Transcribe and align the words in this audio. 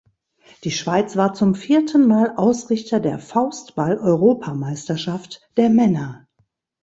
Die 0.63 0.71
Schweiz 0.71 1.15
war 1.15 1.35
zum 1.35 1.53
vierten 1.53 2.07
Mal 2.07 2.33
Ausrichter 2.35 2.99
der 2.99 3.19
Faustball-Europameisterschaft 3.19 5.47
der 5.57 5.69
Männer. 5.69 6.27